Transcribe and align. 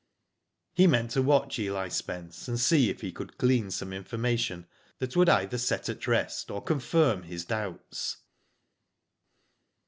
He 0.73 0.87
meant 0.87 1.11
to 1.11 1.21
watch 1.21 1.59
EH 1.59 1.89
Spence, 1.89 2.47
and 2.47 2.59
see 2.59 2.89
if 2.89 3.01
he 3.01 3.11
could 3.11 3.37
glean 3.37 3.69
some 3.69 3.93
information 3.93 4.65
that 4.97 5.15
would 5.15 5.29
either 5.29 5.59
set 5.59 5.89
at 5.89 6.07
rest, 6.07 6.49
or 6.49 6.59
confirm 6.63 7.21
his 7.21 7.45
doubts. 7.45 8.17